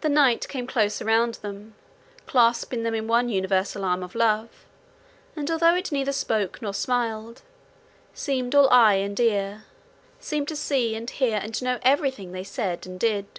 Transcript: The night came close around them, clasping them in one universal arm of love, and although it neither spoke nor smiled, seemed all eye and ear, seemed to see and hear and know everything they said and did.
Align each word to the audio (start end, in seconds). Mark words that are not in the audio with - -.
The 0.00 0.08
night 0.08 0.48
came 0.48 0.66
close 0.66 1.00
around 1.00 1.34
them, 1.34 1.76
clasping 2.26 2.82
them 2.82 2.96
in 2.96 3.06
one 3.06 3.28
universal 3.28 3.84
arm 3.84 4.02
of 4.02 4.16
love, 4.16 4.66
and 5.36 5.48
although 5.48 5.76
it 5.76 5.92
neither 5.92 6.10
spoke 6.10 6.60
nor 6.60 6.74
smiled, 6.74 7.42
seemed 8.12 8.56
all 8.56 8.68
eye 8.70 8.94
and 8.94 9.20
ear, 9.20 9.66
seemed 10.18 10.48
to 10.48 10.56
see 10.56 10.96
and 10.96 11.08
hear 11.08 11.38
and 11.40 11.62
know 11.62 11.78
everything 11.82 12.32
they 12.32 12.42
said 12.42 12.88
and 12.88 12.98
did. 12.98 13.38